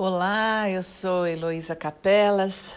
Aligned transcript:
Olá, 0.00 0.70
eu 0.70 0.80
sou 0.80 1.26
Heloísa 1.26 1.74
Capelas, 1.74 2.72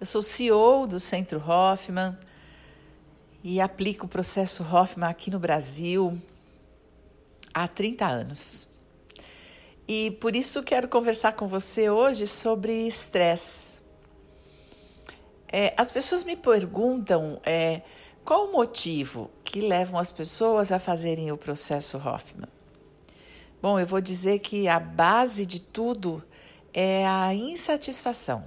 eu 0.00 0.04
sou 0.04 0.20
CEO 0.20 0.88
do 0.88 0.98
Centro 0.98 1.38
Hoffman 1.38 2.18
e 3.44 3.60
aplico 3.60 4.06
o 4.06 4.08
processo 4.08 4.64
Hoffman 4.64 5.08
aqui 5.08 5.30
no 5.30 5.38
Brasil 5.38 6.20
há 7.54 7.68
30 7.68 8.04
anos. 8.04 8.68
E 9.86 10.10
por 10.20 10.34
isso 10.34 10.60
quero 10.64 10.88
conversar 10.88 11.34
com 11.34 11.46
você 11.46 11.88
hoje 11.90 12.26
sobre 12.26 12.88
estresse. 12.88 13.80
É, 15.46 15.72
as 15.76 15.92
pessoas 15.92 16.24
me 16.24 16.34
perguntam 16.34 17.40
é, 17.46 17.82
qual 18.24 18.48
o 18.48 18.52
motivo 18.52 19.30
que 19.44 19.60
levam 19.60 20.00
as 20.00 20.10
pessoas 20.10 20.72
a 20.72 20.80
fazerem 20.80 21.30
o 21.30 21.38
processo 21.38 21.98
Hoffman. 21.98 22.48
Bom, 23.62 23.78
eu 23.78 23.86
vou 23.86 24.00
dizer 24.00 24.40
que 24.40 24.66
a 24.66 24.80
base 24.80 25.46
de 25.46 25.60
tudo 25.60 26.20
é 26.20 26.37
a 27.06 27.34
insatisfação. 27.34 28.44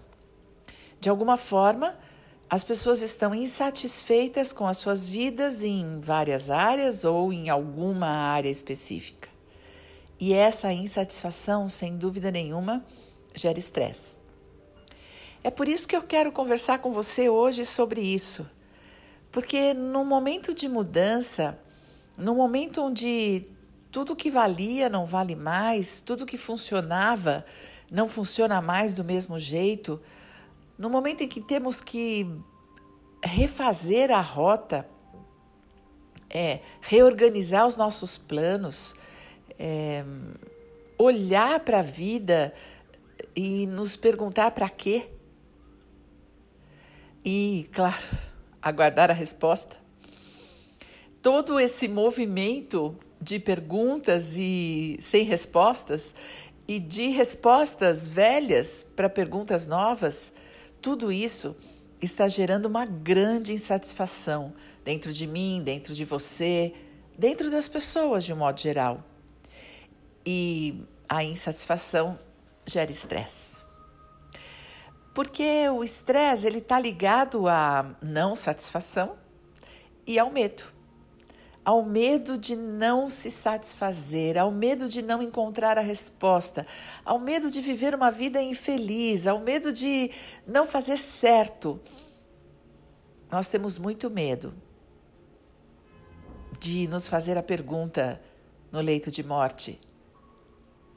De 0.99 1.09
alguma 1.09 1.37
forma, 1.37 1.97
as 2.49 2.63
pessoas 2.63 3.01
estão 3.01 3.33
insatisfeitas 3.33 4.51
com 4.51 4.67
as 4.67 4.77
suas 4.77 5.07
vidas 5.07 5.63
em 5.63 5.99
várias 5.99 6.49
áreas 6.49 7.05
ou 7.05 7.31
em 7.31 7.49
alguma 7.49 8.07
área 8.07 8.49
específica. 8.49 9.29
E 10.19 10.33
essa 10.33 10.71
insatisfação, 10.71 11.67
sem 11.67 11.97
dúvida 11.97 12.29
nenhuma, 12.29 12.85
gera 13.33 13.57
estresse. 13.57 14.19
É 15.43 15.49
por 15.49 15.67
isso 15.67 15.87
que 15.87 15.95
eu 15.95 16.03
quero 16.03 16.31
conversar 16.31 16.79
com 16.79 16.91
você 16.91 17.29
hoje 17.29 17.65
sobre 17.65 18.01
isso. 18.01 18.47
Porque 19.31 19.73
no 19.73 20.05
momento 20.05 20.53
de 20.53 20.67
mudança, 20.67 21.57
no 22.17 22.35
momento 22.35 22.83
onde 22.83 23.47
tudo 23.91 24.15
que 24.15 24.31
valia 24.31 24.87
não 24.87 25.05
vale 25.05 25.35
mais, 25.35 25.99
tudo 25.99 26.25
que 26.25 26.37
funcionava 26.37 27.45
não 27.91 28.07
funciona 28.07 28.61
mais 28.61 28.93
do 28.93 29.03
mesmo 29.03 29.37
jeito, 29.37 30.01
no 30.77 30.89
momento 30.89 31.23
em 31.23 31.27
que 31.27 31.41
temos 31.41 31.81
que 31.81 32.25
refazer 33.23 34.09
a 34.09 34.21
rota, 34.21 34.87
é, 36.29 36.61
reorganizar 36.79 37.67
os 37.67 37.75
nossos 37.75 38.17
planos, 38.17 38.95
é, 39.59 40.05
olhar 40.97 41.59
para 41.59 41.79
a 41.79 41.83
vida 41.83 42.53
e 43.35 43.67
nos 43.67 43.97
perguntar 43.97 44.51
para 44.51 44.69
quê? 44.69 45.09
E, 47.25 47.69
claro, 47.73 48.01
aguardar 48.61 49.11
a 49.11 49.13
resposta. 49.13 49.75
Todo 51.21 51.59
esse 51.59 51.87
movimento 51.87 52.97
de 53.21 53.39
perguntas 53.39 54.35
e 54.35 54.97
sem 54.99 55.23
respostas 55.23 56.15
e 56.67 56.79
de 56.79 57.09
respostas 57.09 58.07
velhas 58.07 58.85
para 58.95 59.09
perguntas 59.09 59.67
novas, 59.67 60.33
tudo 60.81 61.11
isso 61.11 61.55
está 62.01 62.27
gerando 62.27 62.65
uma 62.65 62.85
grande 62.85 63.53
insatisfação 63.53 64.53
dentro 64.83 65.13
de 65.13 65.27
mim, 65.27 65.61
dentro 65.63 65.93
de 65.93 66.03
você, 66.03 66.73
dentro 67.17 67.51
das 67.51 67.67
pessoas 67.67 68.23
de 68.23 68.33
um 68.33 68.37
modo 68.37 68.59
geral. 68.59 69.03
E 70.25 70.83
a 71.07 71.23
insatisfação 71.23 72.17
gera 72.65 72.89
estresse. 72.89 73.61
Porque 75.13 75.67
o 75.69 75.83
estresse 75.83 76.47
ele 76.47 76.59
está 76.59 76.79
ligado 76.79 77.47
à 77.47 77.95
não 78.01 78.35
satisfação 78.35 79.17
e 80.07 80.17
ao 80.17 80.31
medo 80.31 80.80
ao 81.63 81.83
medo 81.83 82.37
de 82.37 82.55
não 82.55 83.09
se 83.09 83.29
satisfazer, 83.29 84.37
ao 84.37 84.51
medo 84.51 84.89
de 84.89 85.01
não 85.01 85.21
encontrar 85.21 85.77
a 85.77 85.81
resposta, 85.81 86.65
ao 87.05 87.19
medo 87.19 87.49
de 87.49 87.61
viver 87.61 87.93
uma 87.93 88.09
vida 88.09 88.41
infeliz, 88.41 89.27
ao 89.27 89.39
medo 89.39 89.71
de 89.71 90.09
não 90.45 90.65
fazer 90.65 90.97
certo. 90.97 91.79
Nós 93.29 93.47
temos 93.47 93.77
muito 93.77 94.09
medo 94.09 94.53
de 96.59 96.87
nos 96.87 97.07
fazer 97.07 97.37
a 97.37 97.43
pergunta 97.43 98.19
no 98.71 98.81
leito 98.81 99.11
de 99.11 99.23
morte: 99.23 99.79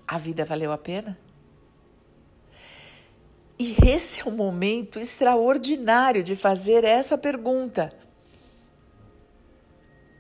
a 0.07 0.17
vida 0.17 0.45
valeu 0.45 0.73
a 0.73 0.79
pena? 0.79 1.19
E 3.59 3.77
esse 3.87 4.21
é 4.21 4.25
um 4.25 4.35
momento 4.35 4.99
extraordinário 4.99 6.25
de 6.25 6.35
fazer 6.35 6.85
essa 6.85 7.17
pergunta 7.17 7.93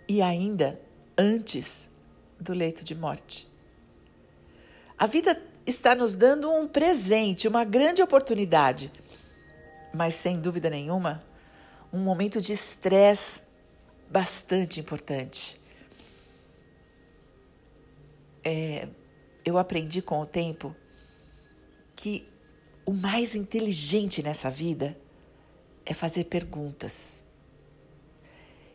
e 0.08 0.20
ainda 0.22 0.80
antes 1.16 1.90
do 2.38 2.52
leito 2.52 2.84
de 2.84 2.94
morte. 2.94 3.48
A 4.98 5.06
vida 5.06 5.40
está 5.66 5.94
nos 5.94 6.14
dando 6.14 6.50
um 6.50 6.68
presente, 6.68 7.48
uma 7.48 7.64
grande 7.64 8.02
oportunidade, 8.02 8.92
mas 9.92 10.14
sem 10.14 10.40
dúvida 10.40 10.68
nenhuma, 10.68 11.24
um 11.92 11.98
momento 11.98 12.40
de 12.40 12.52
estresse 12.52 13.42
bastante 14.10 14.78
importante. 14.78 15.60
É, 18.44 18.88
eu 19.44 19.56
aprendi 19.56 20.02
com 20.02 20.20
o 20.20 20.26
tempo 20.26 20.74
que 21.96 22.28
o 22.84 22.92
mais 22.92 23.34
inteligente 23.34 24.22
nessa 24.22 24.50
vida 24.50 24.96
é 25.86 25.94
fazer 25.94 26.24
perguntas. 26.24 27.23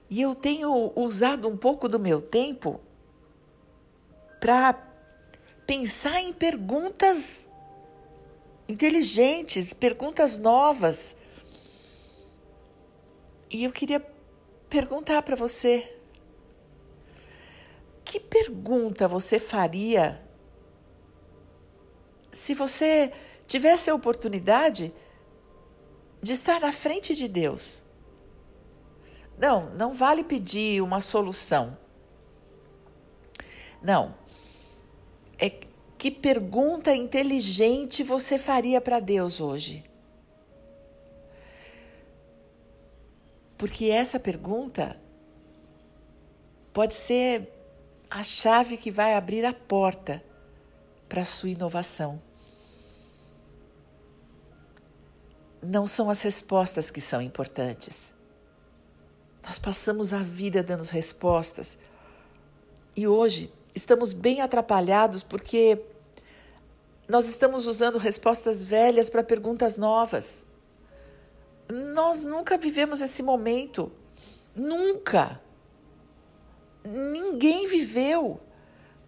E 0.10 0.22
eu 0.22 0.34
tenho 0.34 0.92
usado 0.96 1.48
um 1.48 1.56
pouco 1.56 1.88
do 1.88 2.00
meu 2.00 2.22
tempo 2.22 2.82
para 4.40 4.74
pensar 5.68 6.20
em 6.20 6.34
perguntas 6.34 7.48
inteligentes, 8.68 9.74
perguntas 9.74 10.38
novas. 10.38 11.16
E 13.50 13.64
eu 13.64 13.72
queria 13.72 14.00
perguntar 14.68 15.22
para 15.22 15.36
você: 15.36 15.96
que 18.04 18.20
pergunta 18.20 19.08
você 19.08 19.38
faria 19.38 20.20
se 22.32 22.54
você 22.54 23.12
tivesse 23.46 23.90
a 23.90 23.96
oportunidade 23.96 24.94
de 26.22 26.34
estar 26.34 26.60
na 26.60 26.72
frente 26.72 27.16
de 27.16 27.28
Deus? 27.28 27.82
Não, 29.40 29.70
não 29.70 29.94
vale 29.94 30.22
pedir 30.22 30.82
uma 30.82 31.00
solução. 31.00 31.78
Não. 33.82 34.14
É 35.38 35.50
que 35.98 36.12
pergunta 36.12 36.94
inteligente 36.94 38.04
você 38.04 38.38
faria 38.38 38.82
para 38.82 39.00
Deus 39.00 39.40
hoje? 39.40 39.90
Porque 43.58 43.86
essa 43.86 44.20
pergunta 44.20 45.00
pode 46.74 46.94
ser 46.94 47.50
a 48.10 48.22
chave 48.24 48.76
que 48.76 48.92
vai 48.92 49.14
abrir 49.14 49.46
a 49.46 49.54
porta 49.54 50.22
para 51.08 51.22
a 51.22 51.26
sua 51.26 51.50
inovação. 51.50 52.22
Não 55.62 55.88
são 55.88 56.10
as 56.10 56.22
respostas 56.22 56.92
que 56.92 57.00
são 57.00 57.22
importantes 57.22 58.19
nós 59.50 59.58
passamos 59.58 60.14
a 60.14 60.20
vida 60.20 60.62
dando 60.62 60.84
respostas. 60.84 61.76
E 62.96 63.08
hoje 63.08 63.52
estamos 63.74 64.14
bem 64.14 64.42
atrapalhados 64.42 65.24
porque 65.24 65.82
nós 67.08 67.28
estamos 67.28 67.66
usando 67.66 67.98
respostas 67.98 68.64
velhas 68.64 69.10
para 69.10 69.24
perguntas 69.24 69.76
novas. 69.76 70.46
Nós 71.68 72.24
nunca 72.24 72.60
vivemos 72.60 73.02
esse 73.02 73.24
momento. 73.24 73.92
Nunca. 74.56 75.42
Ninguém 76.86 77.66
viveu. 77.66 78.40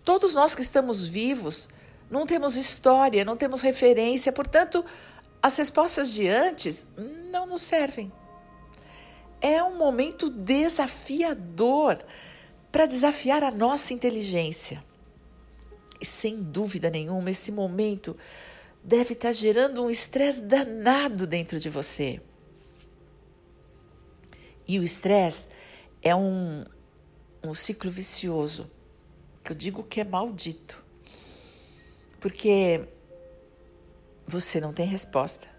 Todos 0.04 0.34
nós 0.34 0.56
que 0.56 0.64
estamos 0.64 1.08
vivos 1.08 1.70
não 2.10 2.26
temos 2.26 2.58
história, 2.58 3.24
não 3.24 3.38
temos 3.38 3.62
referência, 3.62 4.32
portanto, 4.32 4.84
as 5.40 5.56
respostas 5.56 6.12
de 6.12 6.28
antes 6.28 6.88
não 7.30 7.46
nos 7.46 7.62
servem 7.62 8.12
é 9.42 9.64
um 9.64 9.76
momento 9.76 10.30
desafiador 10.30 11.98
para 12.72 12.86
desafiar 12.86 13.44
a 13.44 13.52
nossa 13.52 13.94
inteligência. 13.94 14.84
E 16.00 16.06
sem 16.06 16.42
dúvida 16.42 16.90
nenhuma, 16.90 17.32
esse 17.32 17.52
momento 17.52 18.16
deve 18.84 19.14
estar 19.14 19.30
tá 19.30 19.34
gerando 19.34 19.84
um 19.84 19.90
estresse 19.90 20.44
danado 20.44 21.28
dentro 21.28 21.60
de 21.60 21.70
você. 21.70 22.22
E 24.68 24.80
o 24.80 24.84
estresse 24.84 25.48
é 26.02 26.16
um, 26.16 26.64
um 27.44 27.54
ciclo 27.54 27.90
vicioso, 27.92 28.70
que 29.44 29.52
eu 29.52 29.56
digo 29.56 29.84
que 29.84 30.00
é 30.00 30.04
maldito. 30.04 30.84
Porque 32.20 32.88
você 34.26 34.62
não 34.62 34.72
tem 34.72 34.86
resposta. 34.86 35.50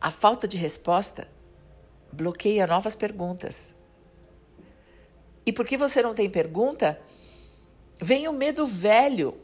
A 0.00 0.10
falta 0.10 0.46
de 0.46 0.56
resposta 0.56 1.28
bloqueia 2.12 2.66
novas 2.66 2.94
perguntas. 2.94 3.74
E 5.44 5.52
porque 5.52 5.76
você 5.76 6.02
não 6.02 6.14
tem 6.14 6.28
pergunta, 6.28 7.00
vem 8.00 8.28
o 8.28 8.32
medo 8.32 8.66
velho 8.66 9.34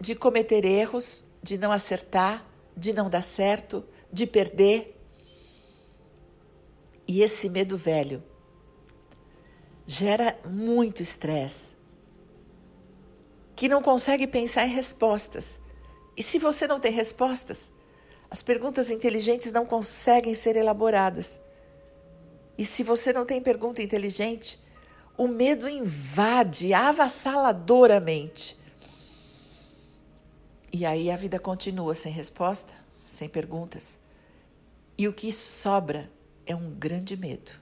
de 0.00 0.14
cometer 0.14 0.64
erros 0.64 1.24
de 1.42 1.58
não 1.58 1.72
acertar, 1.72 2.46
de 2.76 2.92
não 2.92 3.10
dar 3.10 3.22
certo, 3.22 3.84
de 4.12 4.26
perder. 4.26 4.96
E 7.06 7.22
esse 7.22 7.48
medo 7.48 7.76
velho 7.76 8.22
gera 9.86 10.38
muito 10.48 11.02
estresse, 11.02 11.76
que 13.56 13.68
não 13.68 13.82
consegue 13.82 14.26
pensar 14.26 14.66
em 14.66 14.70
respostas. 14.70 15.60
E 16.16 16.22
se 16.22 16.38
você 16.38 16.68
não 16.68 16.78
tem 16.78 16.92
respostas, 16.92 17.72
as 18.30 18.42
perguntas 18.42 18.90
inteligentes 18.90 19.52
não 19.52 19.66
conseguem 19.66 20.34
ser 20.34 20.56
elaboradas. 20.56 21.40
E 22.60 22.64
se 22.66 22.82
você 22.82 23.10
não 23.10 23.24
tem 23.24 23.40
pergunta 23.40 23.80
inteligente, 23.80 24.60
o 25.16 25.26
medo 25.26 25.66
invade 25.66 26.74
avassaladoramente. 26.74 28.54
E 30.70 30.84
aí 30.84 31.10
a 31.10 31.16
vida 31.16 31.38
continua 31.38 31.94
sem 31.94 32.12
resposta, 32.12 32.74
sem 33.06 33.30
perguntas. 33.30 33.98
E 34.98 35.08
o 35.08 35.12
que 35.14 35.32
sobra 35.32 36.12
é 36.44 36.54
um 36.54 36.70
grande 36.70 37.16
medo, 37.16 37.52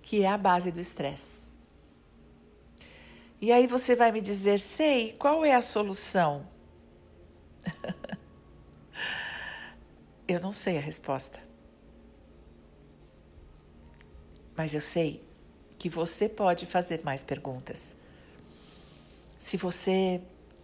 que 0.00 0.22
é 0.22 0.28
a 0.28 0.38
base 0.38 0.72
do 0.72 0.80
estresse. 0.80 1.52
E 3.42 3.52
aí 3.52 3.66
você 3.66 3.94
vai 3.94 4.10
me 4.10 4.22
dizer, 4.22 4.58
sei, 4.58 5.12
qual 5.18 5.44
é 5.44 5.54
a 5.54 5.60
solução? 5.60 6.46
eu 10.26 10.40
não 10.40 10.54
sei 10.54 10.78
a 10.78 10.80
resposta. 10.80 11.44
Mas 14.56 14.74
eu 14.74 14.80
sei 14.80 15.22
que 15.78 15.88
você 15.88 16.28
pode 16.28 16.66
fazer 16.66 17.02
mais 17.04 17.22
perguntas. 17.22 17.96
Se 19.38 19.56
você 19.56 20.20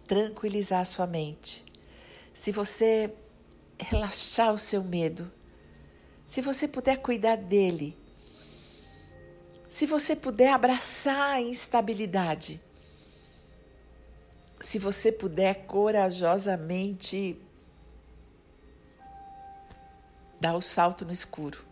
tranquilizar 0.07 0.81
a 0.81 0.85
sua 0.85 1.05
mente, 1.05 1.63
se 2.33 2.51
você 2.51 3.13
relaxar 3.77 4.53
o 4.53 4.57
seu 4.57 4.83
medo, 4.83 5.31
se 6.27 6.41
você 6.41 6.67
puder 6.67 6.97
cuidar 6.97 7.35
dele, 7.35 7.97
se 9.67 9.85
você 9.85 10.15
puder 10.15 10.53
abraçar 10.53 11.35
a 11.35 11.41
instabilidade, 11.41 12.61
se 14.59 14.77
você 14.77 15.11
puder 15.11 15.65
corajosamente 15.65 17.37
dar 20.39 20.55
o 20.55 20.61
salto 20.61 21.05
no 21.05 21.11
escuro. 21.11 21.70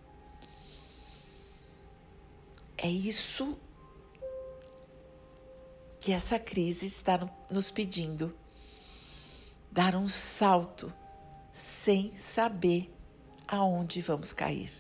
É 2.82 2.88
isso 2.88 3.60
que 6.00 6.14
essa 6.14 6.40
crise 6.40 6.88
está 6.88 7.30
nos 7.52 7.70
pedindo. 7.70 8.34
Dar 9.70 9.96
um 9.96 10.08
salto 10.08 10.92
sem 11.52 12.18
saber 12.18 12.90
aonde 13.46 14.02
vamos 14.02 14.32
cair. 14.32 14.72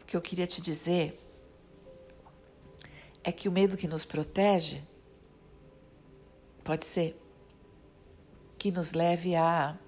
O 0.00 0.06
que 0.06 0.16
eu 0.16 0.22
queria 0.22 0.46
te 0.46 0.62
dizer 0.62 1.20
é 3.22 3.30
que 3.30 3.50
o 3.50 3.52
medo 3.52 3.76
que 3.76 3.86
nos 3.86 4.06
protege 4.06 4.82
pode 6.64 6.86
ser 6.86 7.20
que 8.56 8.70
nos 8.70 8.92
leve 8.92 9.36
a 9.36 9.78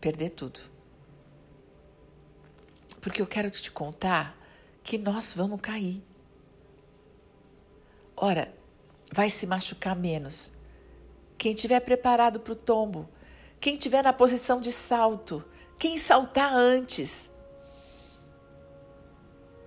perder 0.00 0.30
tudo. 0.30 0.71
Porque 3.02 3.20
eu 3.20 3.26
quero 3.26 3.50
te 3.50 3.70
contar 3.72 4.38
que 4.84 4.96
nós 4.96 5.34
vamos 5.34 5.60
cair. 5.60 6.00
Ora, 8.16 8.54
vai 9.12 9.28
se 9.28 9.44
machucar 9.44 9.96
menos. 9.96 10.52
Quem 11.36 11.52
estiver 11.52 11.80
preparado 11.80 12.38
para 12.38 12.52
o 12.52 12.56
tombo, 12.56 13.08
quem 13.58 13.74
estiver 13.74 14.04
na 14.04 14.12
posição 14.12 14.60
de 14.60 14.70
salto, 14.70 15.44
quem 15.76 15.98
saltar 15.98 16.54
antes, 16.54 17.32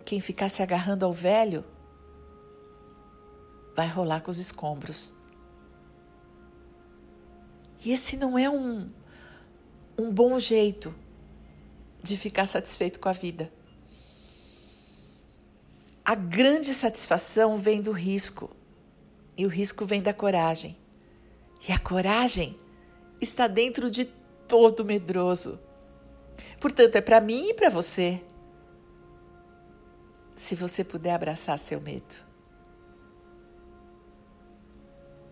quem 0.05 0.21
ficar 0.21 0.47
se 0.47 0.63
agarrando 0.63 1.03
ao 1.03 1.11
velho, 1.11 1.65
vai 3.75 3.88
rolar 3.89 4.21
com 4.21 4.31
os 4.31 4.39
escombros. 4.39 5.13
E 7.83 7.91
esse 7.91 8.15
não 8.15 8.39
é 8.39 8.49
um, 8.49 8.89
um 9.99 10.09
bom 10.09 10.39
jeito 10.39 10.95
de 12.05 12.15
ficar 12.15 12.45
satisfeito 12.45 12.99
com 12.99 13.09
a 13.09 13.11
vida. 13.11 13.51
A 16.03 16.13
grande 16.13 16.73
satisfação 16.73 17.57
vem 17.57 17.81
do 17.81 17.91
risco, 17.91 18.55
e 19.35 19.45
o 19.45 19.49
risco 19.49 19.85
vem 19.85 20.01
da 20.01 20.13
coragem. 20.13 20.77
E 21.67 21.71
a 21.71 21.79
coragem 21.79 22.55
está 23.19 23.47
dentro 23.47 23.89
de 23.89 24.05
todo 24.47 24.85
medroso. 24.85 25.59
Portanto, 26.59 26.95
é 26.95 27.01
para 27.01 27.19
mim 27.19 27.49
e 27.49 27.53
para 27.53 27.69
você. 27.69 28.21
Se 30.35 30.53
você 30.53 30.83
puder 30.83 31.15
abraçar 31.15 31.57
seu 31.57 31.81
medo. 31.81 32.15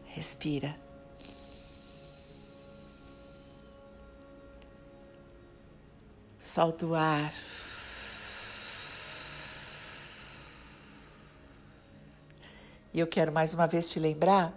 Respira. 0.05 0.82
Solta 6.43 6.85
o 6.85 6.93
ar. 6.93 7.33
E 12.93 12.99
eu 12.99 13.07
quero 13.07 13.31
mais 13.31 13.53
uma 13.53 13.65
vez 13.65 13.89
te 13.89 13.97
lembrar 13.97 14.53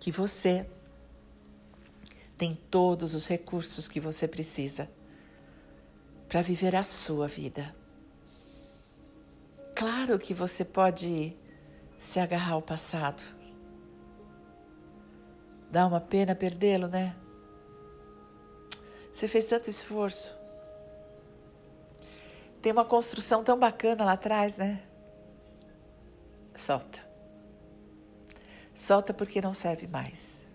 que 0.00 0.10
você 0.10 0.66
tem 2.38 2.54
todos 2.54 3.12
os 3.12 3.26
recursos 3.26 3.86
que 3.86 4.00
você 4.00 4.26
precisa 4.26 4.90
para 6.26 6.40
viver 6.40 6.74
a 6.74 6.82
sua 6.82 7.28
vida. 7.28 7.76
Claro 9.76 10.18
que 10.18 10.32
você 10.32 10.64
pode 10.64 11.36
se 11.98 12.18
agarrar 12.18 12.52
ao 12.52 12.62
passado. 12.62 13.22
Dá 15.70 15.86
uma 15.86 16.00
pena 16.00 16.34
perdê-lo, 16.34 16.88
né? 16.88 17.14
Você 19.12 19.28
fez 19.28 19.44
tanto 19.44 19.68
esforço. 19.68 20.37
Tem 22.60 22.72
uma 22.72 22.84
construção 22.84 23.44
tão 23.44 23.58
bacana 23.58 24.04
lá 24.04 24.12
atrás, 24.12 24.56
né? 24.56 24.82
Solta. 26.54 27.06
Solta 28.74 29.14
porque 29.14 29.40
não 29.40 29.54
serve 29.54 29.86
mais. 29.86 30.48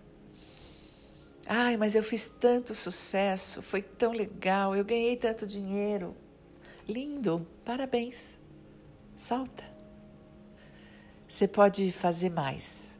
Ai, 1.46 1.76
mas 1.76 1.94
eu 1.94 2.02
fiz 2.02 2.28
tanto 2.28 2.74
sucesso, 2.74 3.60
foi 3.60 3.82
tão 3.82 4.12
legal, 4.12 4.74
eu 4.74 4.84
ganhei 4.84 5.16
tanto 5.16 5.46
dinheiro. 5.46 6.16
Lindo, 6.88 7.46
parabéns. 7.64 8.38
Solta. 9.16 9.64
Você 11.28 11.48
pode 11.48 11.90
fazer 11.90 12.30
mais 12.30 12.96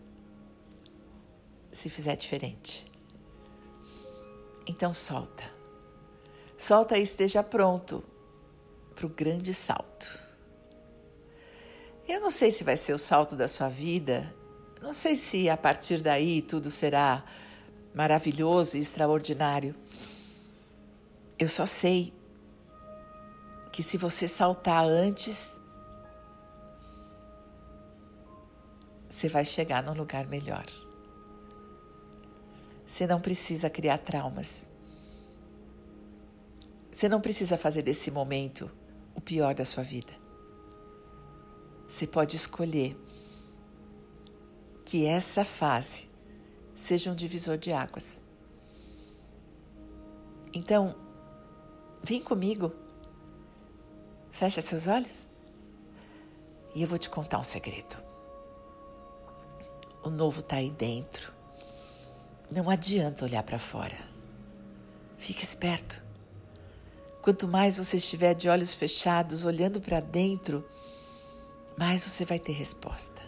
se 1.73 1.91
fizer 1.91 2.17
diferente. 2.17 2.91
Então 4.67 4.93
solta. 4.93 5.45
Solta 6.57 6.97
e 6.97 7.03
esteja 7.03 7.43
pronto 7.43 8.03
para 8.95 9.07
o 9.07 9.09
grande 9.09 9.53
salto. 9.53 10.19
Eu 12.09 12.21
não 12.21 12.31
sei 12.31 12.51
se 12.51 12.65
vai 12.65 12.77
ser 12.77 12.93
o 12.93 12.99
salto 12.99 13.35
da 13.35 13.49
sua 13.49 13.69
vida 13.69 14.33
não 14.85 14.93
sei 14.93 15.17
se 15.17 15.49
a 15.49 15.57
partir 15.57 16.03
daí 16.03 16.43
tudo 16.43 16.71
será 16.71 17.25
maravilhoso 17.95 18.77
e 18.77 18.81
extraordinário. 18.81 19.75
Eu 21.39 21.49
só 21.49 21.65
sei 21.65 22.13
que 23.73 23.83
se 23.83 23.97
você 23.97 24.29
saltar 24.29 24.85
antes, 24.85 25.59
você 29.09 29.27
vai 29.27 29.43
chegar 29.43 29.83
num 29.83 29.95
lugar 29.95 30.27
melhor. 30.27 30.67
Você 32.87 33.07
não 33.07 33.19
precisa 33.19 33.71
criar 33.71 33.97
traumas. 33.97 34.69
Você 36.93 37.09
não 37.09 37.23
precisa 37.23 37.57
fazer 37.57 37.81
desse 37.81 38.11
momento 38.11 38.71
pior 39.25 39.55
da 39.55 39.65
sua 39.65 39.83
vida. 39.83 40.13
Você 41.89 42.07
pode 42.07 42.37
escolher 42.37 42.97
que 44.85 45.07
essa 45.07 45.45
fase 45.45 46.11
seja 46.75 47.11
um 47.11 47.15
divisor 47.15 47.57
de 47.57 47.73
águas. 47.73 48.23
Então, 50.53 50.95
vem 52.03 52.23
comigo, 52.23 52.73
fecha 54.31 54.61
seus 54.61 54.87
olhos 54.87 55.31
e 56.75 56.83
eu 56.83 56.89
vou 56.89 56.99
te 56.99 57.09
contar 57.09 57.39
um 57.39 57.43
segredo. 57.43 58.03
O 60.03 60.11
novo 60.11 60.41
está 60.41 60.57
aí 60.57 60.71
dentro. 60.71 61.33
Não 62.53 62.69
adianta 62.69 63.25
olhar 63.25 63.43
para 63.43 63.59
fora. 63.59 63.97
Fique 65.17 65.43
esperto. 65.43 66.04
Quanto 67.25 67.49
mais 67.49 67.79
você 67.79 67.97
estiver 67.97 68.35
de 68.35 68.51
olhos 68.51 68.75
fechados, 68.75 69.47
olhando 69.47 69.81
para 69.81 69.99
dentro, 69.99 70.63
mais 71.75 72.03
você 72.03 72.23
vai 72.23 72.39
ter 72.39 72.53
resposta. 72.53 73.23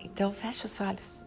Então 0.00 0.32
fecha 0.32 0.64
os 0.64 0.80
olhos. 0.80 1.26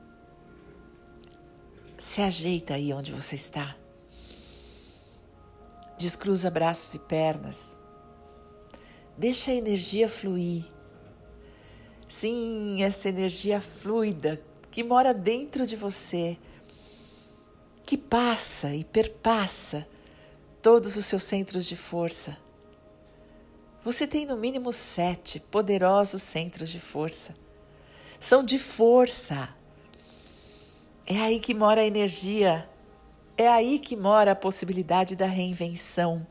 Se 2.00 2.24
ajeita 2.24 2.74
aí 2.74 2.91
onde 2.91 3.12
você 3.12 3.36
está. 3.36 3.77
Descruza 6.00 6.50
braços 6.50 6.96
e 6.96 7.00
pernas. 7.00 7.77
Deixa 9.15 9.51
a 9.51 9.53
energia 9.53 10.10
fluir. 10.10 10.65
Sim, 12.10 12.82
essa 12.82 13.08
energia 13.08 13.62
fluida 13.62 14.41
que 14.72 14.84
mora 14.84 15.13
dentro 15.13 15.63
de 15.63 15.75
você, 15.75 16.39
que 17.88 17.98
passa 17.98 18.75
e 18.75 18.84
perpassa 18.84 19.88
todos 20.62 20.98
os 20.98 21.06
seus 21.06 21.24
centros 21.24 21.65
de 21.65 21.77
força. 21.77 22.38
Você 23.82 24.06
tem 24.06 24.25
no 24.25 24.36
mínimo 24.36 24.74
sete 24.74 25.39
poderosos 25.39 26.22
centros 26.22 26.67
de 26.67 26.82
força. 26.82 27.34
São 28.20 28.44
de 28.44 28.60
força. 28.60 29.48
É 31.06 31.17
aí 31.17 31.39
que 31.39 31.53
mora 31.53 31.79
a 31.79 31.86
energia. 31.86 32.70
É 33.38 33.48
aí 33.48 33.79
que 33.79 33.96
mora 33.96 34.34
a 34.34 34.36
possibilidade 34.36 35.15
da 35.15 35.25
reinvenção. 35.25 36.27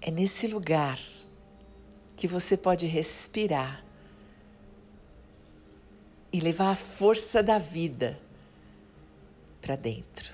É 0.00 0.10
nesse 0.10 0.48
lugar 0.48 0.98
que 2.16 2.26
você 2.26 2.56
pode 2.56 2.84
respirar 2.86 3.84
e 6.32 6.40
levar 6.40 6.72
a 6.72 6.74
força 6.74 7.40
da 7.40 7.58
vida 7.58 8.18
para 9.62 9.76
dentro. 9.76 10.32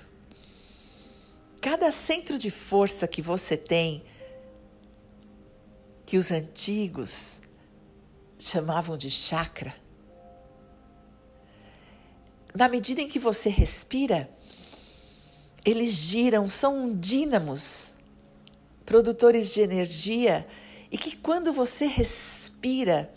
Cada 1.61 1.91
centro 1.91 2.39
de 2.39 2.49
força 2.49 3.07
que 3.07 3.21
você 3.21 3.55
tem, 3.55 4.03
que 6.05 6.17
os 6.17 6.31
antigos 6.31 7.41
chamavam 8.39 8.97
de 8.97 9.09
chakra, 9.09 9.75
na 12.55 12.67
medida 12.67 13.01
em 13.01 13.07
que 13.07 13.19
você 13.19 13.49
respira, 13.49 14.29
eles 15.63 15.91
giram, 15.91 16.49
são 16.49 16.93
dínamos, 16.95 17.95
produtores 18.85 19.53
de 19.53 19.61
energia, 19.61 20.47
e 20.91 20.97
que 20.97 21.15
quando 21.15 21.53
você 21.53 21.85
respira, 21.85 23.13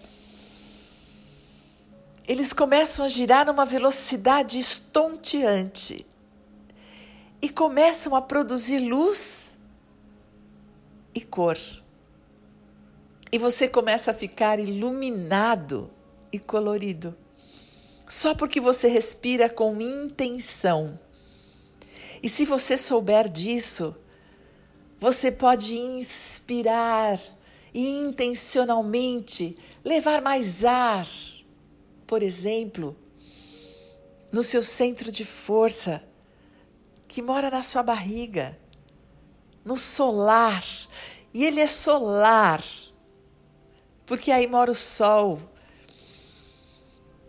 eles 2.27 2.53
começam 2.53 3.05
a 3.05 3.09
girar 3.09 3.47
numa 3.47 3.65
velocidade 3.65 4.59
estonteante 4.59 6.07
e 7.41 7.49
começam 7.49 8.15
a 8.15 8.23
produzir 8.23 8.79
luz 8.79 9.59
e 11.15 11.21
cor. 11.21 11.59
E 13.31 13.39
você 13.39 13.67
começa 13.67 14.11
a 14.11 14.15
ficar 14.15 14.61
iluminado 14.61 15.91
e 16.33 16.39
colorido 16.39 17.17
só 18.13 18.35
porque 18.35 18.61
você 18.61 18.89
respira 18.89 19.49
com 19.49 19.81
intenção. 19.81 21.01
E 22.23 22.29
se 22.29 22.45
você 22.45 22.77
souber 22.77 23.27
disso, 23.27 23.97
você 24.99 25.33
pode 25.33 25.79
inspirar 25.79 27.19
e 27.73 27.89
intencionalmente 27.89 29.57
levar 29.83 30.21
mais 30.21 30.63
ar, 30.63 31.09
por 32.13 32.23
exemplo, 32.23 32.95
no 34.31 34.43
seu 34.43 34.63
centro 34.63 35.11
de 35.11 35.25
força, 35.25 36.05
que 37.09 37.23
mora 37.23 37.51
na 37.51 37.63
sua 37.63 37.83
barriga, 37.83 38.55
no 39.65 39.79
solar. 39.79 40.63
E 41.33 41.43
ele 41.43 41.59
é 41.59 41.67
solar, 41.67 42.63
porque 44.05 44.31
aí 44.31 44.47
mora 44.47 44.71
o 44.71 44.75
sol 44.75 45.41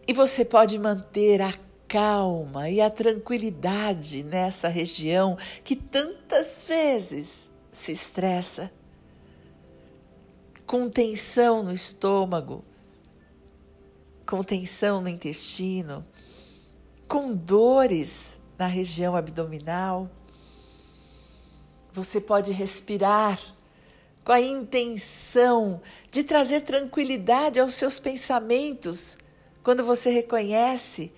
e 0.06 0.12
você 0.12 0.44
pode 0.44 0.78
manter 0.78 1.42
a 1.42 1.58
calma 1.88 2.70
e 2.70 2.82
a 2.82 2.90
tranquilidade 2.90 4.22
nessa 4.22 4.68
região 4.68 5.38
que 5.63 5.78
tantas 5.78 6.66
vezes 6.66 7.50
se 7.72 7.94
estressa, 7.94 8.70
com 10.68 10.90
tensão 10.90 11.63
no 11.63 11.72
estômago, 11.72 12.66
com 14.34 14.44
tensão 14.44 15.00
no 15.00 15.10
intestino, 15.10 16.04
com 17.08 17.36
dores 17.36 18.42
na 18.58 18.66
região 18.66 19.16
abdominal. 19.16 20.10
Você 21.92 22.20
pode 22.20 22.52
respirar 22.52 23.40
com 24.25 24.32
a 24.32 24.42
intenção 24.42 25.80
de 26.10 26.24
trazer 26.24 26.62
tranquilidade 26.62 27.60
aos 27.60 27.75
seus 27.75 28.00
pensamentos 28.00 29.20
quando 29.62 29.86
você 29.86 30.10
reconhece 30.10 31.12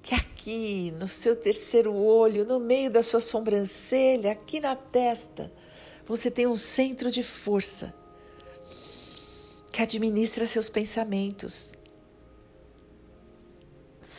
que 0.00 0.14
aqui 0.14 0.90
no 0.92 1.08
seu 1.08 1.36
terceiro 1.36 1.94
olho, 1.94 2.46
no 2.46 2.58
meio 2.58 2.90
da 2.90 3.02
sua 3.02 3.20
sobrancelha, 3.20 4.32
aqui 4.32 4.58
na 4.58 4.74
testa, 4.74 5.52
você 6.06 6.30
tem 6.30 6.46
um 6.46 6.56
centro 6.56 7.10
de 7.10 7.22
força 7.22 7.94
que 9.70 9.82
administra 9.82 10.46
seus 10.46 10.70
pensamentos. 10.70 11.74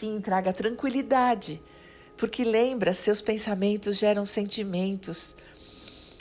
Sim, 0.03 0.19
traga 0.19 0.51
tranquilidade, 0.51 1.62
porque 2.17 2.43
lembra, 2.43 2.91
seus 2.91 3.22
pensamentos 3.22 3.98
geram 3.98 4.25
sentimentos. 4.25 5.33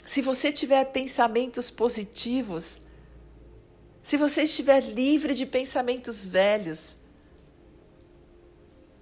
Se 0.05 0.21
você 0.21 0.53
tiver 0.53 0.85
pensamentos 0.85 1.69
positivos, 1.69 2.79
se 4.01 4.15
você 4.15 4.43
estiver 4.43 4.81
livre 4.81 5.33
de 5.33 5.45
pensamentos 5.45 6.25
velhos, 6.25 6.97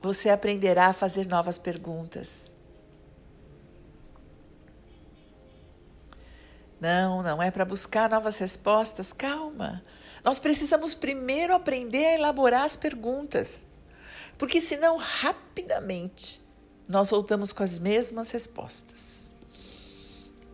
você 0.02 0.32
aprenderá 0.32 0.88
a 0.88 0.94
fazer 0.94 1.28
novas 1.28 1.60
perguntas. 1.60 2.52
Não, 6.80 7.22
não 7.22 7.40
é 7.40 7.52
para 7.52 7.66
buscar 7.66 8.10
novas 8.10 8.40
respostas. 8.40 9.14
Calma. 9.14 9.84
Nós 10.24 10.40
precisamos 10.40 10.96
primeiro 10.96 11.54
aprender 11.54 12.04
a 12.04 12.16
elaborar 12.16 12.64
as 12.64 12.76
perguntas. 12.76 13.70
Porque 14.42 14.60
senão, 14.60 14.98
rapidamente, 14.98 16.42
nós 16.88 17.12
voltamos 17.12 17.54
com 17.54 17.62
as 17.62 17.78
mesmas 17.78 18.32
respostas. 18.32 19.32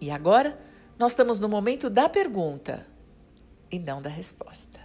E 0.02 0.12
agora, 0.12 0.60
nós 1.00 1.14
estamos 1.14 1.40
no 1.40 1.48
momento 1.48 1.90
da 1.90 2.10
pergunta 2.10 2.86
e 3.72 3.80
não 3.80 4.02
da 4.02 4.10
resposta. 4.10 4.78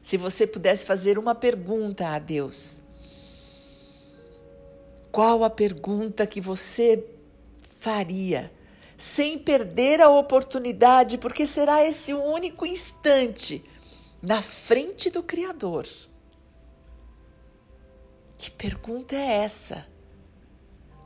Se 0.00 0.16
você 0.16 0.46
pudesse 0.46 0.86
fazer 0.86 1.18
uma 1.18 1.34
pergunta 1.34 2.06
a 2.06 2.20
Deus, 2.20 2.80
qual 5.10 5.42
a 5.42 5.50
pergunta 5.50 6.28
que 6.28 6.40
você 6.40 7.04
faria? 7.58 8.52
Sem 8.96 9.36
perder 9.36 10.00
a 10.00 10.08
oportunidade, 10.08 11.18
porque 11.18 11.44
será 11.44 11.84
esse 11.84 12.14
único 12.14 12.64
instante 12.64 13.64
na 14.22 14.40
frente 14.40 15.10
do 15.10 15.24
Criador. 15.24 15.84
Que 18.40 18.50
pergunta 18.50 19.14
é 19.14 19.42
essa? 19.44 19.86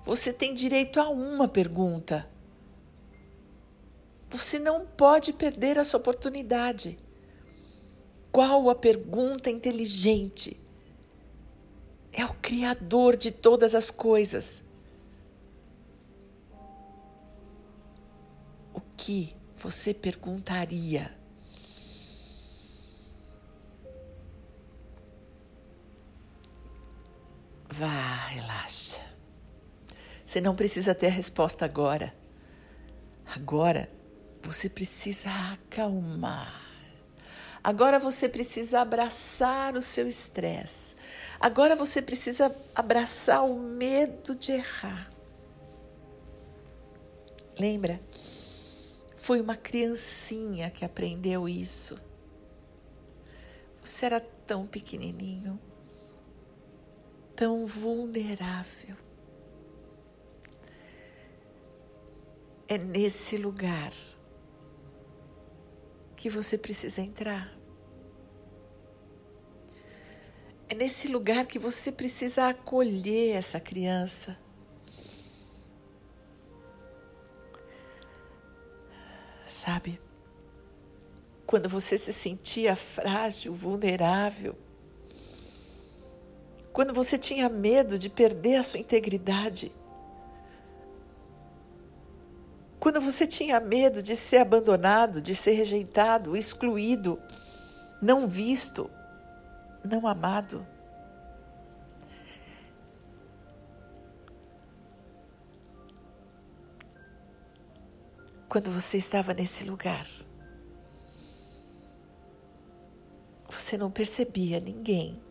Você 0.04 0.32
tem 0.32 0.54
direito 0.54 1.00
a 1.00 1.08
uma 1.08 1.48
pergunta. 1.48 2.30
Você 4.30 4.60
não 4.60 4.86
pode 4.86 5.32
perder 5.32 5.76
essa 5.76 5.96
oportunidade. 5.96 6.96
Qual 8.30 8.70
a 8.70 8.74
pergunta 8.76 9.50
inteligente? 9.50 10.62
É 12.12 12.24
o 12.24 12.34
Criador 12.34 13.16
de 13.16 13.32
todas 13.32 13.74
as 13.74 13.90
coisas. 13.90 14.62
O 18.72 18.80
que 18.96 19.34
você 19.56 19.92
perguntaria? 19.92 21.23
Vá, 27.76 28.26
relaxa. 28.28 29.00
Você 30.24 30.40
não 30.40 30.54
precisa 30.54 30.94
ter 30.94 31.08
a 31.08 31.10
resposta 31.10 31.64
agora. 31.64 32.14
Agora 33.34 33.90
você 34.42 34.68
precisa 34.68 35.28
acalmar. 35.52 36.62
Agora 37.64 37.98
você 37.98 38.28
precisa 38.28 38.80
abraçar 38.80 39.74
o 39.74 39.82
seu 39.82 40.06
estresse. 40.06 40.94
Agora 41.40 41.74
você 41.74 42.00
precisa 42.00 42.54
abraçar 42.74 43.44
o 43.44 43.58
medo 43.58 44.36
de 44.36 44.52
errar. 44.52 45.08
Lembra? 47.58 48.00
Foi 49.16 49.40
uma 49.40 49.56
criancinha 49.56 50.70
que 50.70 50.84
aprendeu 50.84 51.48
isso. 51.48 51.98
Você 53.82 54.06
era 54.06 54.20
tão 54.20 54.64
pequenininho, 54.64 55.58
tão 57.36 57.66
vulnerável. 57.66 58.96
É 62.66 62.78
nesse 62.78 63.36
lugar 63.36 63.92
que 66.16 66.30
você 66.30 66.56
precisa 66.56 67.00
entrar. 67.00 67.52
É 70.68 70.74
nesse 70.74 71.08
lugar 71.08 71.46
que 71.46 71.58
você 71.58 71.92
precisa 71.92 72.48
acolher 72.48 73.36
essa 73.36 73.60
criança. 73.60 74.38
Sabe? 79.48 80.00
Quando 81.46 81.68
você 81.68 81.98
se 81.98 82.12
sentia 82.12 82.74
frágil, 82.74 83.52
vulnerável, 83.52 84.56
quando 86.74 86.92
você 86.92 87.16
tinha 87.16 87.48
medo 87.48 87.96
de 87.96 88.10
perder 88.10 88.56
a 88.56 88.62
sua 88.64 88.80
integridade, 88.80 89.72
quando 92.80 93.00
você 93.00 93.28
tinha 93.28 93.60
medo 93.60 94.02
de 94.02 94.16
ser 94.16 94.38
abandonado, 94.38 95.22
de 95.22 95.36
ser 95.36 95.52
rejeitado, 95.52 96.36
excluído, 96.36 97.22
não 98.02 98.26
visto, 98.26 98.90
não 99.88 100.04
amado. 100.04 100.66
Quando 108.48 108.68
você 108.68 108.98
estava 108.98 109.32
nesse 109.32 109.62
lugar, 109.64 110.06
você 113.48 113.78
não 113.78 113.92
percebia 113.92 114.58
ninguém 114.58 115.22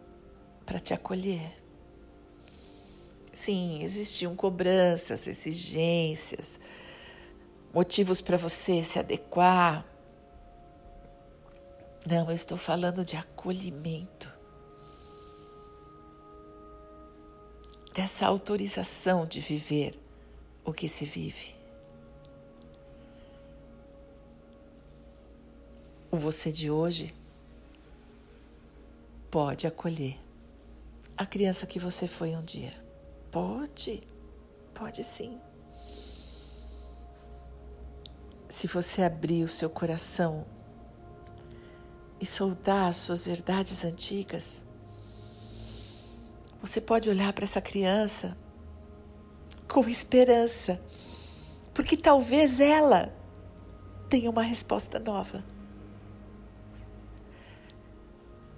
para 0.66 0.80
te 0.80 0.94
acolher. 0.94 1.64
Sim, 3.34 3.82
existiam 3.84 4.36
cobranças, 4.36 5.26
exigências, 5.28 6.60
motivos 7.74 8.22
para 8.22 8.38
você 8.38 8.84
se 8.84 9.00
adequar. 9.00 9.84
Não, 12.06 12.30
eu 12.30 12.36
estou 12.36 12.58
falando 12.58 13.04
de 13.04 13.16
acolhimento. 13.16 14.32
Dessa 17.94 18.28
autorização 18.28 19.26
de 19.26 19.40
viver 19.40 20.00
o 20.64 20.72
que 20.72 20.88
se 20.88 21.06
vive. 21.06 21.56
O 26.12 26.18
você 26.18 26.52
de 26.52 26.70
hoje 26.70 27.14
pode 29.32 29.66
acolher 29.66 30.23
a 31.18 31.26
criança 31.26 31.66
que 31.66 31.80
você 31.80 32.08
foi 32.08 32.36
um 32.36 32.42
dia. 32.42 32.74
Pode, 33.32 34.04
pode 34.74 35.04
sim. 35.04 35.40
Se 38.50 38.68
você 38.68 39.02
abrir 39.02 39.44
o 39.44 39.48
seu 39.48 39.70
coração 39.70 40.46
e 42.20 42.26
soltar 42.26 42.90
as 42.90 42.98
suas 42.98 43.26
verdades 43.26 43.84
antigas, 43.84 44.66
você 46.62 46.80
pode 46.80 47.10
olhar 47.10 47.34
para 47.34 47.44
essa 47.44 47.62
criança 47.62 48.38
com 49.68 49.82
esperança, 49.90 50.80
porque 51.74 51.98
talvez 51.98 52.60
ela 52.60 53.12
tenha 54.08 54.30
uma 54.30 54.44
resposta 54.44 55.00
nova. 55.00 55.44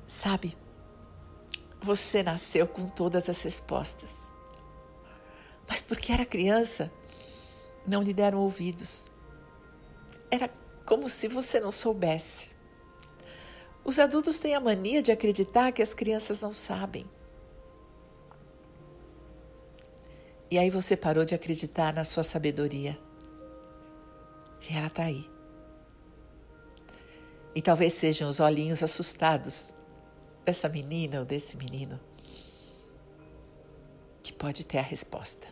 Sabe, 0.06 0.58
você 1.86 2.24
nasceu 2.24 2.68
com 2.68 2.90
todas 2.90 3.30
as 3.30 3.40
respostas, 3.44 4.28
mas 5.70 5.84
porque 5.84 6.12
era 6.12 6.26
criança, 6.26 6.92
não 7.86 8.02
lhe 8.02 8.12
deram 8.12 8.40
ouvidos. 8.40 9.06
Era 10.32 10.50
como 10.84 11.08
se 11.08 11.28
você 11.28 11.60
não 11.60 11.72
soubesse. 11.72 12.50
Os 13.84 14.00
adultos 14.00 14.40
têm 14.40 14.56
a 14.56 14.60
mania 14.60 15.00
de 15.00 15.12
acreditar 15.12 15.72
que 15.72 15.82
as 15.84 15.94
crianças 15.94 16.42
não 16.42 16.52
sabem. 16.52 17.06
E 20.50 20.58
aí 20.58 20.72
você 20.72 20.98
parou 20.98 21.24
de 21.24 21.36
acreditar 21.36 21.94
na 21.94 22.04
sua 22.04 22.24
sabedoria. 22.24 22.98
E 24.68 24.76
ela 24.76 24.88
está 24.88 25.04
aí. 25.04 25.30
E 27.54 27.62
talvez 27.62 27.94
sejam 27.94 28.28
os 28.28 28.40
olhinhos 28.40 28.82
assustados 28.82 29.72
dessa 30.46 30.70
menina 30.70 31.20
ou 31.20 31.26
desse 31.26 31.58
menino 31.58 32.00
que 34.22 34.32
pode 34.32 34.66
ter 34.66 34.78
a 34.78 34.82
resposta. 34.82 35.48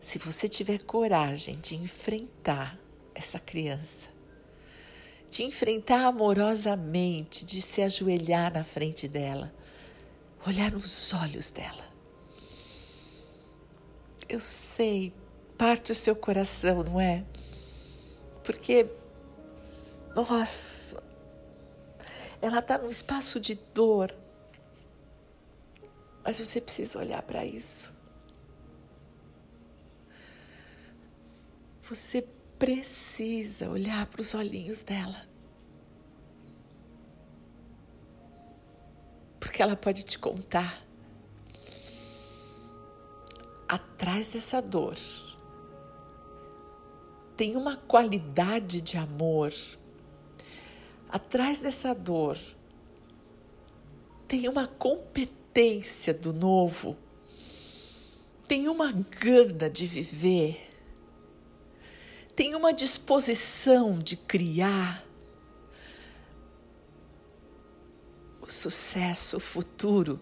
Se 0.00 0.18
você 0.18 0.48
tiver 0.48 0.82
coragem 0.84 1.54
de 1.60 1.76
enfrentar 1.76 2.78
essa 3.14 3.38
criança, 3.38 4.08
de 5.28 5.44
enfrentar 5.44 6.06
amorosamente, 6.06 7.44
de 7.44 7.60
se 7.60 7.82
ajoelhar 7.82 8.52
na 8.52 8.64
frente 8.64 9.06
dela, 9.06 9.52
olhar 10.46 10.72
nos 10.72 11.12
olhos 11.12 11.50
dela. 11.50 11.84
Eu 14.28 14.40
sei, 14.40 15.12
parte 15.58 15.92
o 15.92 15.94
seu 15.94 16.16
coração, 16.16 16.82
não 16.82 17.00
é? 17.00 17.24
Porque, 18.42 18.86
nossa, 20.16 21.00
ela 22.40 22.60
está 22.60 22.78
num 22.78 22.88
espaço 22.88 23.38
de 23.38 23.54
dor, 23.54 24.14
mas 26.24 26.38
você 26.38 26.60
precisa 26.60 26.98
olhar 26.98 27.22
para 27.22 27.44
isso. 27.44 27.94
Você 31.82 32.22
precisa 32.58 33.68
olhar 33.68 34.06
para 34.06 34.20
os 34.20 34.34
olhinhos 34.34 34.82
dela. 34.82 35.26
Porque 39.40 39.62
ela 39.62 39.74
pode 39.74 40.04
te 40.04 40.18
contar. 40.18 40.84
Atrás 43.68 44.28
dessa 44.28 44.60
dor 44.60 44.96
tem 47.40 47.56
uma 47.56 47.74
qualidade 47.78 48.82
de 48.82 48.98
amor. 48.98 49.50
Atrás 51.10 51.60
dessa 51.60 51.94
dor 51.94 52.38
tem 54.28 54.48
uma 54.48 54.66
competência 54.66 56.14
do 56.14 56.32
novo. 56.32 56.96
Tem 58.46 58.68
uma 58.68 58.92
gana 58.92 59.68
de 59.68 59.86
viver 59.86 60.70
tem 62.40 62.54
uma 62.54 62.72
disposição 62.72 63.98
de 63.98 64.16
criar 64.16 65.04
o 68.40 68.50
sucesso 68.50 69.38
futuro, 69.38 70.18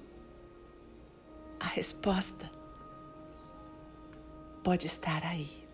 a 1.61 1.67
resposta 1.69 2.51
pode 4.65 4.87
estar 4.87 5.25
aí. 5.25 5.65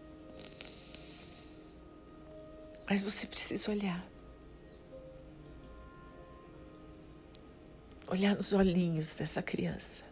Mas 2.87 3.03
você 3.03 3.27
precisa 3.27 3.71
olhar. 3.71 4.07
Olhar 8.15 8.37
nos 8.37 8.53
olhinhos 8.53 9.13
dessa 9.17 9.43
criança. 9.43 10.05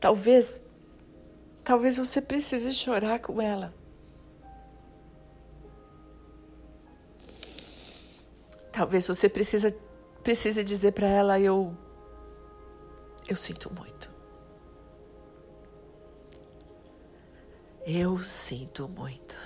Talvez, 0.00 0.58
talvez 1.62 1.98
você 1.98 2.22
precise 2.22 2.72
chorar 2.72 3.18
com 3.18 3.42
ela. 3.42 3.74
Talvez 8.72 9.06
você 9.06 9.28
precisa, 9.28 9.70
precise 10.22 10.64
dizer 10.64 10.92
para 10.92 11.06
ela: 11.06 11.38
eu, 11.38 11.76
eu 13.28 13.36
sinto 13.36 13.70
muito. 13.70 14.10
Eu 17.86 18.16
sinto 18.16 18.88
muito. 18.88 19.38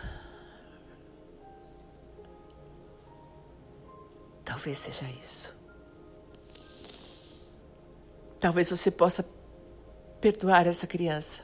Talvez 4.44 4.78
seja 4.78 5.10
isso. 5.10 5.59
Talvez 8.40 8.70
você 8.70 8.90
possa 8.90 9.24
perdoar 10.20 10.66
essa 10.66 10.86
criança. 10.86 11.42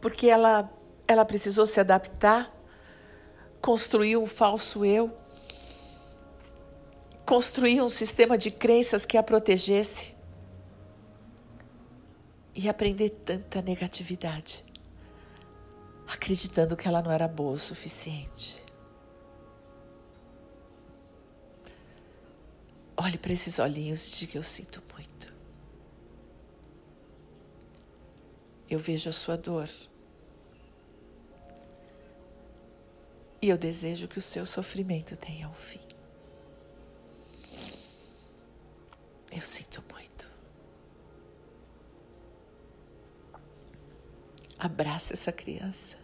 Porque 0.00 0.28
ela 0.28 0.70
ela 1.08 1.24
precisou 1.24 1.66
se 1.66 1.78
adaptar 1.78 2.52
construir 3.60 4.16
um 4.16 4.26
falso 4.26 4.84
eu, 4.84 5.16
construir 7.24 7.80
um 7.82 7.88
sistema 7.88 8.38
de 8.38 8.50
crenças 8.50 9.04
que 9.04 9.16
a 9.16 9.22
protegesse 9.22 10.14
e 12.54 12.68
aprender 12.68 13.10
tanta 13.10 13.60
negatividade, 13.60 14.64
acreditando 16.06 16.76
que 16.76 16.86
ela 16.86 17.02
não 17.02 17.10
era 17.10 17.26
boa 17.26 17.52
o 17.52 17.58
suficiente. 17.58 18.65
Olhe 22.96 23.18
para 23.18 23.32
esses 23.32 23.58
olhinhos 23.58 24.06
e 24.06 24.16
diga: 24.16 24.38
Eu 24.38 24.42
sinto 24.42 24.82
muito. 24.92 25.34
Eu 28.68 28.78
vejo 28.78 29.08
a 29.10 29.12
sua 29.12 29.36
dor. 29.36 29.68
E 33.40 33.48
eu 33.48 33.58
desejo 33.58 34.08
que 34.08 34.18
o 34.18 34.22
seu 34.22 34.46
sofrimento 34.46 35.16
tenha 35.16 35.48
um 35.48 35.54
fim. 35.54 35.80
Eu 39.30 39.42
sinto 39.42 39.84
muito. 39.92 40.32
Abraça 44.58 45.12
essa 45.12 45.30
criança. 45.30 45.98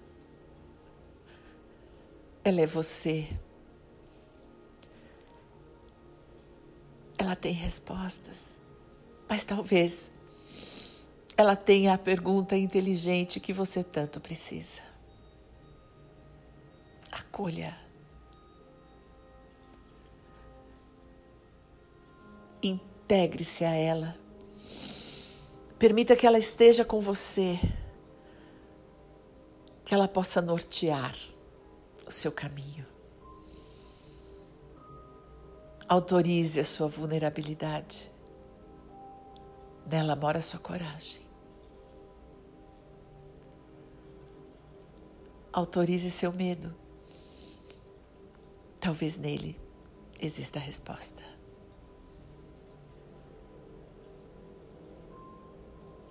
Ela 2.45 2.61
é 2.61 2.67
você. 2.67 3.27
Ela 7.23 7.37
tem 7.37 7.53
respostas, 7.53 8.61
mas 9.29 9.45
talvez 9.45 10.11
ela 11.37 11.55
tenha 11.55 11.95
a 11.95 11.99
pergunta 11.99 12.57
inteligente 12.57 13.39
que 13.39 13.53
você 13.53 13.85
tanto 13.85 14.21
precisa. 14.21 14.83
Acolha. 17.13 17.79
Integre-se 22.61 23.65
a 23.65 23.73
ela. 23.73 24.19
Permita 25.79 26.17
que 26.17 26.27
ela 26.27 26.39
esteja 26.39 26.85
com 26.85 26.99
você, 26.99 27.57
que 29.85 29.95
ela 29.95 30.09
possa 30.09 30.43
nortear 30.43 31.15
o 32.05 32.11
seu 32.11 32.33
caminho. 32.33 32.92
Autorize 35.93 36.59
a 36.59 36.65
sua 36.65 36.89
vulnerabilidade. 36.89 38.11
Nela 39.87 40.17
mora 40.17 40.39
a 40.39 40.41
sua 40.41 40.59
coragem. 40.59 41.21
Autorize 45.53 46.11
seu 46.11 46.33
medo. 46.33 46.75
Talvez 48.81 49.19
nele 49.19 49.61
exista 50.19 50.59
a 50.59 50.63
resposta. 50.63 51.23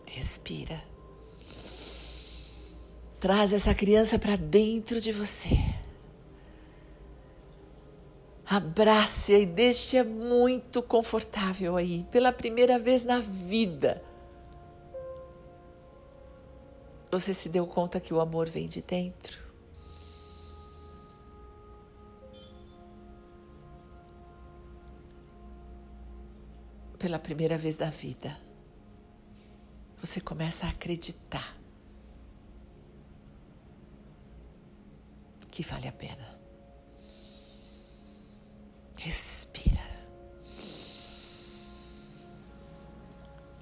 Respira. 0.05 0.79
Traz 3.19 3.51
essa 3.51 3.73
criança 3.73 4.19
para 4.19 4.35
dentro 4.35 5.01
de 5.01 5.11
você. 5.11 5.70
Abrace-a 8.51 9.39
e 9.39 9.45
deixe-a 9.45 10.03
muito 10.03 10.83
confortável 10.83 11.77
aí, 11.77 12.03
pela 12.11 12.33
primeira 12.33 12.77
vez 12.77 13.05
na 13.05 13.21
vida. 13.21 14.03
Você 17.09 17.33
se 17.33 17.47
deu 17.47 17.65
conta 17.65 17.97
que 17.97 18.13
o 18.13 18.19
amor 18.19 18.49
vem 18.49 18.67
de 18.67 18.81
dentro? 18.81 19.41
Pela 26.99 27.17
primeira 27.17 27.57
vez 27.57 27.77
na 27.77 27.89
vida, 27.89 28.37
você 29.97 30.19
começa 30.19 30.65
a 30.65 30.71
acreditar 30.71 31.57
que 35.49 35.63
vale 35.63 35.87
a 35.87 35.93
pena. 35.93 36.40
Respira. 39.03 39.81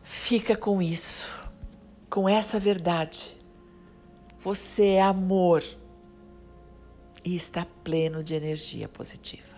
Fica 0.03 0.53
com 0.53 0.81
isso, 0.81 1.49
com 2.09 2.27
essa 2.27 2.59
verdade. 2.59 3.39
Você 4.37 4.95
é 4.95 5.01
amor 5.01 5.63
e 7.23 7.37
está 7.37 7.65
pleno 7.85 8.21
de 8.21 8.35
energia 8.35 8.89
positiva. 8.89 9.55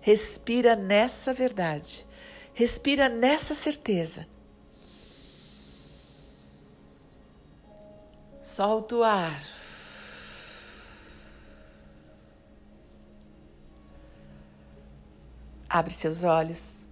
Respira 0.00 0.74
nessa 0.74 1.32
verdade, 1.32 2.04
respira 2.52 3.08
nessa 3.08 3.54
certeza. 3.54 4.26
Solta 8.42 8.96
o 8.96 9.04
ar. 9.04 9.63
Abre 15.74 15.92
seus 15.92 16.22
olhos. 16.22 16.86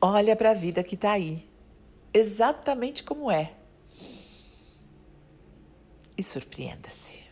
Olha 0.00 0.36
para 0.36 0.52
a 0.52 0.54
vida 0.54 0.80
que 0.80 0.94
está 0.94 1.10
aí, 1.10 1.44
exatamente 2.14 3.02
como 3.02 3.28
é. 3.28 3.52
E 6.16 6.22
surpreenda-se. 6.22 7.24